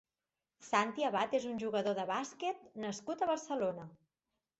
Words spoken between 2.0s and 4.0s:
bàsquet nascut a Barcelona.